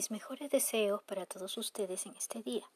Mis 0.00 0.10
mejores 0.10 0.48
deseos 0.48 1.02
para 1.02 1.26
todos 1.26 1.58
ustedes 1.58 2.06
en 2.06 2.16
este 2.16 2.42
día. 2.42 2.66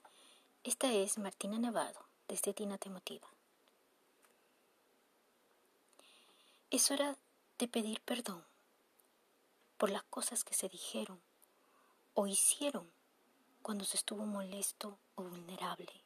Esta 0.62 0.92
es 0.92 1.16
Martina 1.16 1.58
Nevado, 1.58 2.04
desde 2.28 2.52
Tina 2.52 2.76
Te 2.76 2.90
Motiva. 2.90 3.26
Es 6.70 6.90
hora 6.90 7.16
de 7.58 7.66
pedir 7.66 8.02
perdón 8.02 8.44
por 9.78 9.88
las 9.88 10.02
cosas 10.02 10.44
que 10.44 10.52
se 10.52 10.68
dijeron 10.68 11.18
o 12.12 12.26
hicieron 12.26 12.90
cuando 13.62 13.86
se 13.86 13.96
estuvo 13.96 14.26
molesto 14.26 14.98
o 15.14 15.22
vulnerable. 15.22 16.02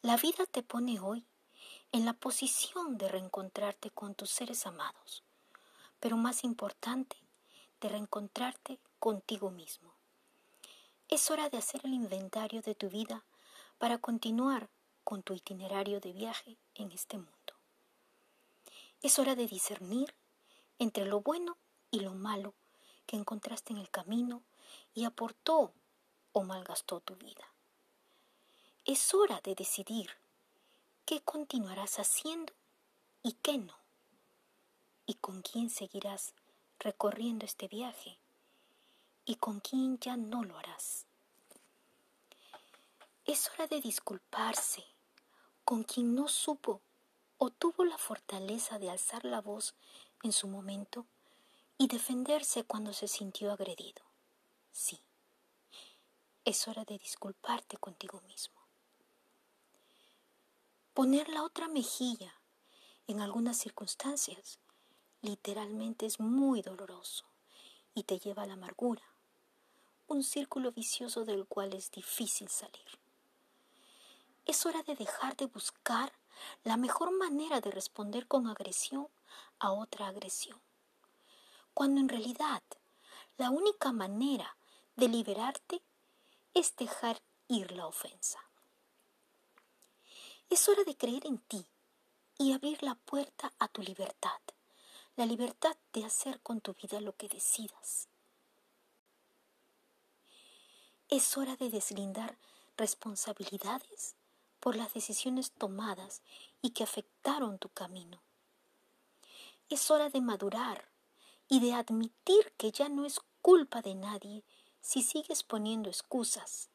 La 0.00 0.16
vida 0.16 0.46
te 0.46 0.62
pone 0.62 1.00
hoy 1.00 1.22
en 1.92 2.06
la 2.06 2.14
posición 2.14 2.96
de 2.96 3.10
reencontrarte 3.10 3.90
con 3.90 4.14
tus 4.14 4.30
seres 4.30 4.64
amados, 4.64 5.22
pero 6.00 6.16
más 6.16 6.44
importante, 6.44 7.18
de 7.82 7.90
reencontrarte 7.90 8.78
contigo 9.00 9.50
mismo. 9.50 9.94
Es 11.08 11.30
hora 11.30 11.48
de 11.48 11.56
hacer 11.56 11.80
el 11.84 11.94
inventario 11.94 12.60
de 12.60 12.74
tu 12.74 12.90
vida 12.90 13.24
para 13.78 13.98
continuar 13.98 14.68
con 15.02 15.22
tu 15.22 15.32
itinerario 15.32 16.00
de 16.00 16.12
viaje 16.12 16.58
en 16.74 16.92
este 16.92 17.16
mundo. 17.16 17.54
Es 19.02 19.18
hora 19.18 19.34
de 19.34 19.46
discernir 19.46 20.14
entre 20.78 21.06
lo 21.06 21.20
bueno 21.20 21.56
y 21.90 22.00
lo 22.00 22.12
malo 22.12 22.54
que 23.06 23.16
encontraste 23.16 23.72
en 23.72 23.78
el 23.78 23.90
camino 23.90 24.42
y 24.94 25.04
aportó 25.04 25.72
o 26.32 26.44
malgastó 26.44 27.00
tu 27.00 27.16
vida. 27.16 27.52
Es 28.84 29.14
hora 29.14 29.40
de 29.42 29.54
decidir 29.54 30.10
qué 31.06 31.22
continuarás 31.22 31.98
haciendo 31.98 32.52
y 33.22 33.32
qué 33.32 33.56
no, 33.56 33.76
y 35.06 35.14
con 35.14 35.40
quién 35.40 35.70
seguirás 35.70 36.34
recorriendo 36.78 37.46
este 37.46 37.66
viaje 37.66 38.18
y 39.30 39.36
con 39.36 39.60
quién 39.60 39.96
ya 40.00 40.16
no 40.16 40.42
lo 40.42 40.58
harás. 40.58 41.06
Es 43.24 43.48
hora 43.48 43.68
de 43.68 43.80
disculparse 43.80 44.84
con 45.64 45.84
quien 45.84 46.16
no 46.16 46.26
supo 46.26 46.82
o 47.38 47.50
tuvo 47.50 47.84
la 47.84 47.96
fortaleza 47.96 48.80
de 48.80 48.90
alzar 48.90 49.24
la 49.24 49.40
voz 49.40 49.76
en 50.24 50.32
su 50.32 50.48
momento 50.48 51.06
y 51.78 51.86
defenderse 51.86 52.64
cuando 52.64 52.92
se 52.92 53.06
sintió 53.06 53.52
agredido. 53.52 54.02
Sí, 54.72 55.00
es 56.44 56.66
hora 56.66 56.84
de 56.84 56.98
disculparte 56.98 57.76
contigo 57.76 58.20
mismo. 58.22 58.60
Poner 60.92 61.28
la 61.28 61.44
otra 61.44 61.68
mejilla 61.68 62.34
en 63.06 63.20
algunas 63.20 63.58
circunstancias 63.58 64.58
literalmente 65.22 66.06
es 66.06 66.18
muy 66.18 66.62
doloroso 66.62 67.26
y 67.94 68.02
te 68.02 68.18
lleva 68.18 68.42
a 68.42 68.46
la 68.46 68.54
amargura, 68.54 69.09
un 70.10 70.24
círculo 70.24 70.72
vicioso 70.72 71.24
del 71.24 71.46
cual 71.46 71.72
es 71.72 71.92
difícil 71.92 72.48
salir. 72.48 72.98
Es 74.44 74.66
hora 74.66 74.82
de 74.82 74.96
dejar 74.96 75.36
de 75.36 75.46
buscar 75.46 76.12
la 76.64 76.76
mejor 76.76 77.16
manera 77.16 77.60
de 77.60 77.70
responder 77.70 78.26
con 78.26 78.48
agresión 78.48 79.08
a 79.60 79.70
otra 79.70 80.08
agresión, 80.08 80.60
cuando 81.74 82.00
en 82.00 82.08
realidad 82.08 82.62
la 83.38 83.50
única 83.50 83.92
manera 83.92 84.56
de 84.96 85.08
liberarte 85.08 85.80
es 86.54 86.74
dejar 86.74 87.22
ir 87.46 87.70
la 87.70 87.86
ofensa. 87.86 88.40
Es 90.48 90.68
hora 90.68 90.82
de 90.82 90.96
creer 90.96 91.24
en 91.24 91.38
ti 91.38 91.64
y 92.36 92.52
abrir 92.52 92.82
la 92.82 92.96
puerta 92.96 93.52
a 93.60 93.68
tu 93.68 93.80
libertad, 93.82 94.40
la 95.14 95.24
libertad 95.24 95.76
de 95.92 96.04
hacer 96.04 96.40
con 96.40 96.60
tu 96.60 96.74
vida 96.74 97.00
lo 97.00 97.14
que 97.16 97.28
decidas. 97.28 98.09
Es 101.10 101.36
hora 101.36 101.56
de 101.56 101.70
deslindar 101.70 102.38
responsabilidades 102.76 104.14
por 104.60 104.76
las 104.76 104.94
decisiones 104.94 105.50
tomadas 105.50 106.22
y 106.62 106.70
que 106.70 106.84
afectaron 106.84 107.58
tu 107.58 107.68
camino. 107.68 108.22
Es 109.68 109.90
hora 109.90 110.08
de 110.08 110.20
madurar 110.20 110.88
y 111.48 111.58
de 111.58 111.74
admitir 111.74 112.52
que 112.56 112.70
ya 112.70 112.88
no 112.88 113.04
es 113.04 113.18
culpa 113.42 113.82
de 113.82 113.96
nadie 113.96 114.44
si 114.80 115.02
sigues 115.02 115.42
poniendo 115.42 115.90
excusas. 115.90 116.70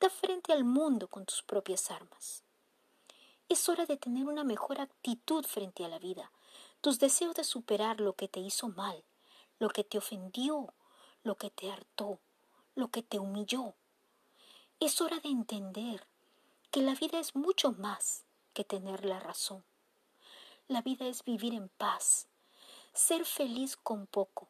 Da 0.00 0.08
frente 0.08 0.54
al 0.54 0.64
mundo 0.64 1.08
con 1.08 1.26
tus 1.26 1.42
propias 1.42 1.90
armas. 1.90 2.44
Es 3.50 3.68
hora 3.68 3.84
de 3.84 3.98
tener 3.98 4.24
una 4.24 4.42
mejor 4.42 4.80
actitud 4.80 5.44
frente 5.44 5.84
a 5.84 5.88
la 5.88 5.98
vida, 5.98 6.32
tus 6.80 6.98
deseos 6.98 7.34
de 7.34 7.44
superar 7.44 8.00
lo 8.00 8.14
que 8.14 8.26
te 8.26 8.40
hizo 8.40 8.70
mal, 8.70 9.04
lo 9.58 9.68
que 9.68 9.84
te 9.84 9.98
ofendió, 9.98 10.72
lo 11.24 11.36
que 11.36 11.50
te 11.50 11.70
hartó, 11.70 12.20
lo 12.76 12.88
que 12.88 13.02
te 13.02 13.18
humilló. 13.18 13.74
Es 14.78 15.00
hora 15.00 15.18
de 15.18 15.30
entender 15.30 16.06
que 16.70 16.82
la 16.82 16.94
vida 16.94 17.18
es 17.18 17.34
mucho 17.34 17.72
más 17.72 18.24
que 18.52 18.62
tener 18.62 19.04
la 19.04 19.18
razón. 19.18 19.64
La 20.68 20.82
vida 20.82 21.06
es 21.06 21.24
vivir 21.24 21.54
en 21.54 21.68
paz, 21.70 22.28
ser 22.92 23.24
feliz 23.24 23.76
con 23.76 24.06
poco, 24.06 24.48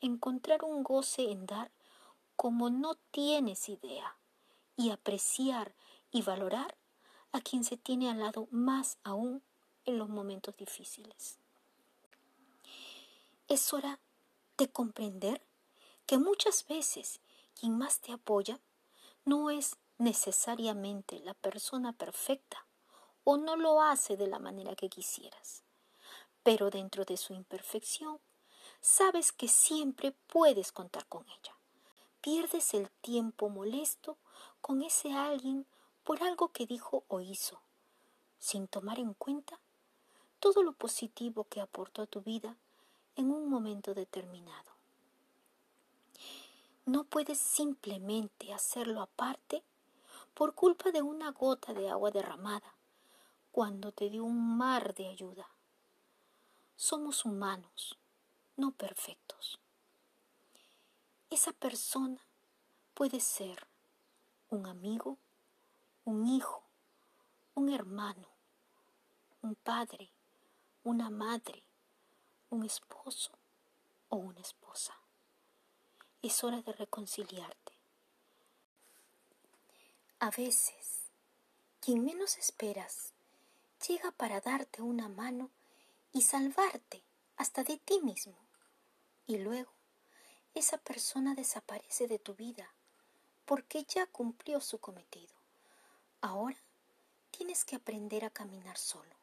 encontrar 0.00 0.64
un 0.64 0.82
goce 0.82 1.30
en 1.30 1.46
dar 1.46 1.70
como 2.36 2.70
no 2.70 2.94
tienes 3.10 3.68
idea 3.68 4.16
y 4.76 4.90
apreciar 4.90 5.74
y 6.10 6.22
valorar 6.22 6.76
a 7.32 7.40
quien 7.40 7.64
se 7.64 7.76
tiene 7.76 8.10
al 8.10 8.20
lado 8.20 8.48
más 8.50 8.98
aún 9.04 9.42
en 9.84 9.98
los 9.98 10.08
momentos 10.08 10.56
difíciles. 10.56 11.38
Es 13.48 13.72
hora 13.72 14.00
de 14.56 14.68
comprender 14.70 15.42
que 16.06 16.18
muchas 16.18 16.66
veces 16.66 17.20
quien 17.58 17.78
más 17.78 18.00
te 18.00 18.12
apoya 18.12 18.60
no 19.24 19.50
es 19.50 19.76
necesariamente 19.98 21.20
la 21.20 21.34
persona 21.34 21.92
perfecta 21.92 22.66
o 23.24 23.36
no 23.36 23.56
lo 23.56 23.82
hace 23.82 24.16
de 24.16 24.26
la 24.26 24.38
manera 24.38 24.74
que 24.74 24.88
quisieras. 24.88 25.62
Pero 26.42 26.70
dentro 26.70 27.04
de 27.04 27.16
su 27.16 27.34
imperfección, 27.34 28.20
sabes 28.80 29.32
que 29.32 29.48
siempre 29.48 30.12
puedes 30.26 30.72
contar 30.72 31.06
con 31.06 31.24
ella. 31.28 31.56
Pierdes 32.20 32.74
el 32.74 32.90
tiempo 33.00 33.48
molesto 33.48 34.18
con 34.60 34.82
ese 34.82 35.12
alguien 35.12 35.66
por 36.04 36.22
algo 36.22 36.48
que 36.48 36.66
dijo 36.66 37.04
o 37.08 37.20
hizo, 37.20 37.60
sin 38.38 38.66
tomar 38.66 38.98
en 38.98 39.14
cuenta 39.14 39.60
todo 40.40 40.64
lo 40.64 40.72
positivo 40.72 41.44
que 41.44 41.60
aportó 41.60 42.02
a 42.02 42.06
tu 42.06 42.20
vida 42.22 42.56
en 43.14 43.30
un 43.30 43.48
momento 43.48 43.94
determinado. 43.94 44.71
No 46.84 47.04
puedes 47.04 47.38
simplemente 47.38 48.52
hacerlo 48.52 49.02
aparte 49.02 49.62
por 50.34 50.54
culpa 50.56 50.90
de 50.90 51.00
una 51.00 51.30
gota 51.30 51.72
de 51.72 51.88
agua 51.88 52.10
derramada 52.10 52.74
cuando 53.52 53.92
te 53.92 54.10
dio 54.10 54.24
un 54.24 54.56
mar 54.56 54.92
de 54.94 55.06
ayuda. 55.06 55.48
Somos 56.74 57.24
humanos, 57.24 57.96
no 58.56 58.72
perfectos. 58.72 59.60
Esa 61.30 61.52
persona 61.52 62.20
puede 62.94 63.20
ser 63.20 63.68
un 64.50 64.66
amigo, 64.66 65.18
un 66.04 66.26
hijo, 66.26 66.64
un 67.54 67.68
hermano, 67.68 68.26
un 69.40 69.54
padre, 69.54 70.10
una 70.82 71.10
madre, 71.10 71.62
un 72.50 72.64
esposo 72.64 73.30
o 74.08 74.16
una 74.16 74.40
esposa. 74.40 75.01
Es 76.22 76.44
hora 76.44 76.62
de 76.62 76.72
reconciliarte. 76.72 77.72
A 80.20 80.30
veces, 80.30 81.00
quien 81.80 82.04
menos 82.04 82.38
esperas 82.38 83.12
llega 83.88 84.12
para 84.12 84.40
darte 84.40 84.82
una 84.82 85.08
mano 85.08 85.50
y 86.12 86.22
salvarte 86.22 87.02
hasta 87.36 87.64
de 87.64 87.76
ti 87.78 88.00
mismo. 88.02 88.36
Y 89.26 89.38
luego, 89.38 89.72
esa 90.54 90.78
persona 90.78 91.34
desaparece 91.34 92.06
de 92.06 92.20
tu 92.20 92.34
vida 92.34 92.72
porque 93.44 93.82
ya 93.82 94.06
cumplió 94.06 94.60
su 94.60 94.78
cometido. 94.78 95.34
Ahora 96.20 96.58
tienes 97.32 97.64
que 97.64 97.74
aprender 97.74 98.24
a 98.24 98.30
caminar 98.30 98.78
solo. 98.78 99.16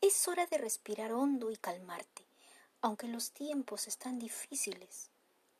Es 0.00 0.28
hora 0.28 0.46
de 0.46 0.58
respirar 0.58 1.12
hondo 1.12 1.50
y 1.50 1.56
calmarte. 1.56 2.28
Aunque 2.80 3.08
los 3.08 3.32
tiempos 3.32 3.88
están 3.88 4.20
difíciles, 4.20 5.10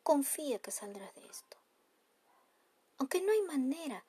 confía 0.03 0.59
que 0.59 0.71
saldrás 0.71 1.13
de 1.15 1.25
esto. 1.25 1.57
Aunque 2.97 3.21
no 3.21 3.31
hay 3.31 3.41
manera 3.41 4.03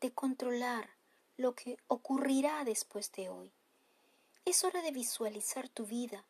de 0.00 0.12
controlar 0.12 0.90
lo 1.36 1.54
que 1.54 1.78
ocurrirá 1.88 2.64
después 2.64 3.12
de 3.12 3.28
hoy, 3.28 3.52
es 4.44 4.62
hora 4.64 4.82
de 4.82 4.92
visualizar 4.92 5.68
tu 5.68 5.86
vida 5.86 6.24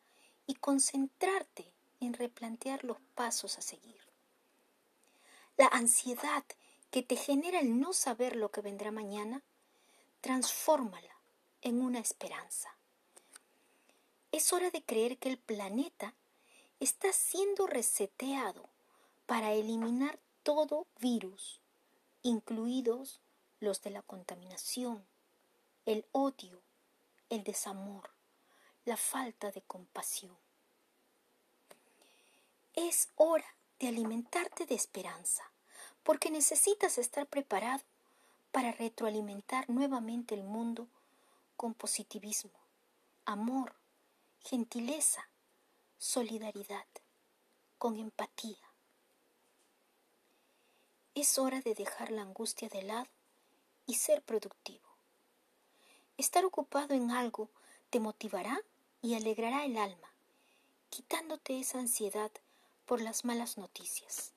y 0.47 0.55
concentrarte 0.55 1.71
en 1.99 2.13
replantear 2.13 2.83
los 2.83 2.99
pasos 3.15 3.57
a 3.57 3.61
seguir. 3.61 4.01
La 5.57 5.67
ansiedad 5.67 6.43
que 6.91 7.03
te 7.03 7.15
genera 7.15 7.59
el 7.59 7.79
no 7.79 7.93
saber 7.93 8.35
lo 8.35 8.49
que 8.49 8.61
vendrá 8.61 8.91
mañana, 8.91 9.43
transfórmala 10.21 11.17
en 11.61 11.81
una 11.81 11.99
esperanza. 11.99 12.75
Es 14.31 14.53
hora 14.53 14.71
de 14.71 14.83
creer 14.83 15.17
que 15.17 15.29
el 15.29 15.37
planeta 15.37 16.13
está 16.79 17.11
siendo 17.11 17.67
reseteado 17.67 18.69
para 19.27 19.51
eliminar 19.51 20.17
todo 20.41 20.87
virus, 20.99 21.59
incluidos 22.23 23.19
los 23.59 23.81
de 23.81 23.91
la 23.91 24.01
contaminación, 24.01 25.05
el 25.85 26.05
odio, 26.13 26.61
el 27.29 27.43
desamor, 27.43 28.09
la 28.85 28.97
falta 28.97 29.51
de 29.51 29.61
compasión. 29.61 30.35
Es 32.73 33.09
hora 33.15 33.53
de 33.79 33.89
alimentarte 33.89 34.65
de 34.65 34.75
esperanza, 34.75 35.51
porque 36.03 36.31
necesitas 36.31 36.97
estar 36.97 37.27
preparado 37.27 37.83
para 38.53 38.71
retroalimentar 38.71 39.69
nuevamente 39.69 40.35
el 40.35 40.43
mundo 40.43 40.87
con 41.57 41.73
positivismo, 41.73 42.57
amor, 43.25 43.75
gentileza, 44.39 45.27
solidaridad, 45.97 46.85
con 47.77 47.97
empatía. 47.97 48.66
Es 51.19 51.39
hora 51.39 51.61
de 51.61 51.73
dejar 51.73 52.11
la 52.11 52.21
angustia 52.21 52.69
de 52.69 52.83
lado 52.83 53.09
y 53.87 53.95
ser 53.95 54.21
productivo. 54.21 54.87
Estar 56.15 56.45
ocupado 56.45 56.93
en 56.93 57.09
algo 57.09 57.49
te 57.89 57.99
motivará 57.99 58.61
y 59.01 59.15
alegrará 59.15 59.65
el 59.65 59.77
alma, 59.77 60.13
quitándote 60.91 61.59
esa 61.59 61.79
ansiedad 61.79 62.29
por 62.85 63.01
las 63.01 63.25
malas 63.25 63.57
noticias. 63.57 64.33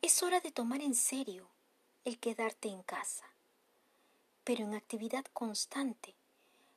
Es 0.00 0.22
hora 0.22 0.38
de 0.38 0.52
tomar 0.52 0.80
en 0.80 0.94
serio 0.94 1.48
el 2.04 2.20
quedarte 2.20 2.68
en 2.68 2.84
casa, 2.84 3.26
pero 4.44 4.62
en 4.62 4.74
actividad 4.74 5.24
constante 5.32 6.14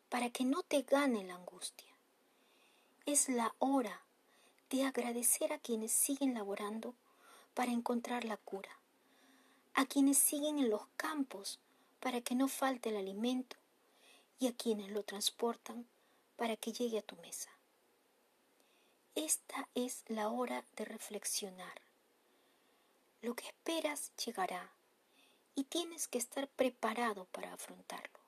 para 0.09 0.31
que 0.31 0.43
no 0.43 0.63
te 0.63 0.81
gane 0.81 1.23
la 1.23 1.35
angustia. 1.35 1.93
Es 3.05 3.29
la 3.29 3.53
hora 3.59 4.01
de 4.71 4.85
agradecer 4.85 5.53
a 5.53 5.59
quienes 5.59 5.91
siguen 5.91 6.33
laborando 6.33 6.95
para 7.59 7.73
encontrar 7.73 8.23
la 8.23 8.37
cura, 8.37 8.79
a 9.73 9.85
quienes 9.85 10.17
siguen 10.17 10.59
en 10.59 10.69
los 10.69 10.87
campos 10.95 11.59
para 11.99 12.21
que 12.21 12.33
no 12.33 12.47
falte 12.47 12.87
el 12.87 12.95
alimento 12.95 13.57
y 14.39 14.47
a 14.47 14.53
quienes 14.55 14.91
lo 14.91 15.03
transportan 15.03 15.85
para 16.37 16.55
que 16.55 16.71
llegue 16.71 16.99
a 16.99 17.01
tu 17.01 17.17
mesa. 17.17 17.49
Esta 19.13 19.67
es 19.75 20.05
la 20.07 20.29
hora 20.29 20.63
de 20.77 20.85
reflexionar. 20.85 21.81
Lo 23.21 23.35
que 23.35 23.47
esperas 23.47 24.13
llegará 24.25 24.71
y 25.53 25.65
tienes 25.65 26.07
que 26.07 26.17
estar 26.17 26.47
preparado 26.47 27.25
para 27.25 27.51
afrontarlo. 27.51 28.21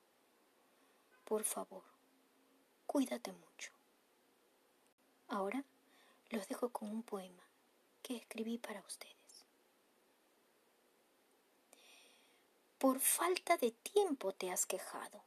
Por 1.24 1.44
favor, 1.44 1.84
cuídate 2.86 3.32
mucho. 3.32 3.72
Ahora 5.28 5.64
los 6.28 6.46
dejo 6.48 6.68
con 6.68 6.90
un 6.90 7.02
poema 7.02 7.44
que 8.02 8.16
escribí 8.16 8.58
para 8.58 8.80
ustedes. 8.80 9.21
Por 12.82 12.98
falta 12.98 13.56
de 13.58 13.70
tiempo 13.70 14.32
te 14.32 14.50
has 14.50 14.66
quejado. 14.66 15.22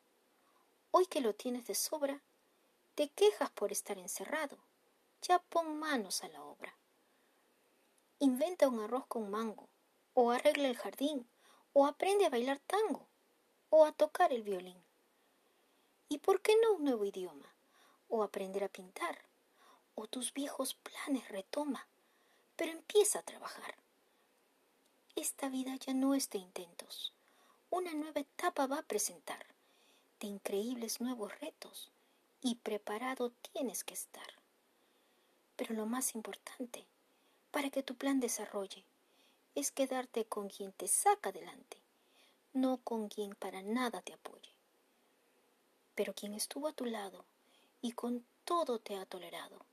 Hoy 0.91 1.05
que 1.05 1.21
lo 1.21 1.33
tienes 1.33 1.65
de 1.67 1.73
sobra, 1.73 2.21
te 2.95 3.07
quejas 3.07 3.49
por 3.49 3.71
estar 3.71 3.97
encerrado. 3.97 4.57
Ya 5.21 5.39
pon 5.39 5.79
manos 5.79 6.25
a 6.25 6.27
la 6.27 6.43
obra. 6.43 6.75
Inventa 8.19 8.67
un 8.67 8.81
arroz 8.81 9.05
con 9.07 9.31
mango, 9.31 9.69
o 10.13 10.31
arregla 10.31 10.67
el 10.67 10.75
jardín, 10.75 11.29
o 11.71 11.87
aprende 11.87 12.25
a 12.25 12.29
bailar 12.29 12.59
tango, 12.59 13.07
o 13.69 13.85
a 13.85 13.93
tocar 13.93 14.33
el 14.33 14.43
violín. 14.43 14.83
¿Y 16.09 16.17
por 16.17 16.41
qué 16.41 16.57
no 16.61 16.73
un 16.73 16.83
nuevo 16.83 17.05
idioma? 17.05 17.55
O 18.09 18.21
aprender 18.21 18.65
a 18.65 18.67
pintar, 18.67 19.17
o 19.95 20.07
tus 20.07 20.33
viejos 20.33 20.73
planes 20.73 21.29
retoma, 21.29 21.87
pero 22.57 22.73
empieza 22.73 23.19
a 23.19 23.23
trabajar. 23.23 23.75
Esta 25.15 25.47
vida 25.47 25.73
ya 25.77 25.93
no 25.93 26.15
es 26.15 26.29
de 26.29 26.39
intentos, 26.39 27.13
una 27.75 27.93
nueva 27.93 28.21
etapa 28.21 28.67
va 28.67 28.79
a 28.79 28.87
presentar, 28.87 29.45
de 30.21 30.27
increíbles 30.27 31.01
nuevos 31.01 31.37
retos, 31.41 31.91
y 32.39 32.55
preparado 32.55 33.31
tienes 33.51 33.83
que 33.83 33.93
estar. 33.93 34.39
Pero 35.57 35.75
lo 35.75 35.85
más 35.85 36.15
importante, 36.15 36.85
para 37.51 37.69
que 37.69 37.83
tu 37.83 37.95
plan 37.95 38.21
desarrolle, 38.21 38.85
es 39.55 39.71
quedarte 39.71 40.23
con 40.23 40.47
quien 40.47 40.71
te 40.71 40.87
saca 40.87 41.31
adelante, 41.31 41.77
no 42.53 42.77
con 42.77 43.09
quien 43.09 43.35
para 43.35 43.61
nada 43.61 44.01
te 44.01 44.13
apoye. 44.13 44.53
Pero 45.95 46.13
quien 46.13 46.33
estuvo 46.33 46.69
a 46.69 46.73
tu 46.73 46.85
lado 46.85 47.25
y 47.81 47.91
con 47.91 48.25
todo 48.45 48.79
te 48.79 48.95
ha 48.95 49.05
tolerado, 49.05 49.65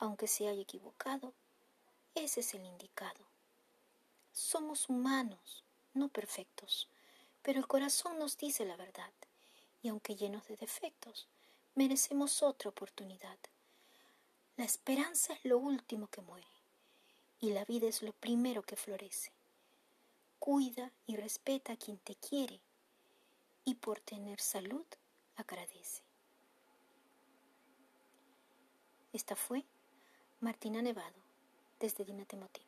aunque 0.00 0.26
se 0.26 0.48
haya 0.48 0.62
equivocado, 0.62 1.32
ese 2.16 2.40
es 2.40 2.52
el 2.54 2.64
indicado. 2.64 3.24
Somos 4.32 4.88
humanos, 4.88 5.62
no 5.94 6.08
perfectos, 6.08 6.88
pero 7.42 7.58
el 7.58 7.66
corazón 7.66 8.18
nos 8.18 8.36
dice 8.36 8.64
la 8.64 8.76
verdad, 8.76 9.12
y 9.82 9.88
aunque 9.88 10.16
llenos 10.16 10.46
de 10.48 10.56
defectos, 10.56 11.28
merecemos 11.74 12.42
otra 12.42 12.70
oportunidad. 12.70 13.38
La 14.56 14.64
esperanza 14.64 15.34
es 15.34 15.44
lo 15.44 15.58
último 15.58 16.08
que 16.08 16.20
muere 16.20 16.48
y 17.40 17.52
la 17.52 17.64
vida 17.64 17.86
es 17.86 18.02
lo 18.02 18.12
primero 18.12 18.62
que 18.62 18.76
florece. 18.76 19.32
Cuida 20.38 20.92
y 21.06 21.16
respeta 21.16 21.74
a 21.74 21.76
quien 21.76 21.98
te 21.98 22.16
quiere 22.16 22.60
y 23.64 23.74
por 23.76 24.00
tener 24.00 24.40
salud 24.40 24.86
agradece. 25.36 26.02
Esta 29.12 29.36
fue 29.36 29.64
Martina 30.40 30.82
Nevado 30.82 31.22
desde 31.78 32.04
Dinate 32.04 32.36
Motiva. 32.36 32.67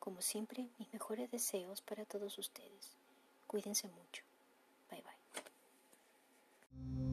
Como 0.00 0.22
siempre, 0.22 0.66
mis 0.78 0.92
mejores 0.92 1.30
deseos 1.30 1.82
para 1.82 2.06
todos 2.06 2.38
ustedes. 2.38 2.96
Cuídense 3.46 3.86
mucho. 3.86 4.24
Bye 4.90 5.02
bye. 5.02 7.09